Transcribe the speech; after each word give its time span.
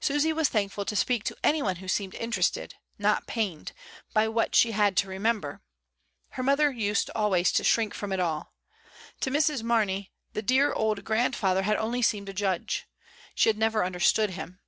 Susy 0.00 0.32
was 0.32 0.48
thankful 0.48 0.86
to 0.86 0.96
speak 0.96 1.24
to 1.24 1.36
any 1.44 1.60
one 1.60 1.76
who 1.76 1.88
seemed 1.88 2.14
interested, 2.14 2.76
not 2.98 3.26
pained, 3.26 3.72
by 4.14 4.26
what 4.26 4.54
she 4.54 4.70
had 4.72 4.96
to 4.96 5.08
remem 5.08 5.42
ber. 5.42 5.60
Her 6.30 6.42
mother 6.42 6.70
used 6.72 7.10
always 7.14 7.52
to 7.52 7.62
shrink 7.62 7.92
from 7.92 8.10
it 8.10 8.18
all. 8.18 8.54
To 9.20 9.30
Mrs. 9.30 9.62
Mamey 9.62 10.10
the 10.32 10.40
dear 10.40 10.72
old 10.72 11.04
grandfather 11.04 11.64
had 11.64 11.76
only 11.76 12.00
seemed 12.00 12.30
a 12.30 12.32
judge. 12.32 12.86
She 13.34 13.50
had 13.50 13.58
never 13.58 13.84
understood 13.84 14.30
him. 14.30 14.58